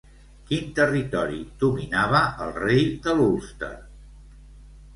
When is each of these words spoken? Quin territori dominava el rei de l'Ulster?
Quin 0.51 0.71
territori 0.79 1.41
dominava 1.65 2.23
el 2.47 2.55
rei 2.57 2.83
de 3.07 3.17
l'Ulster? 3.21 3.73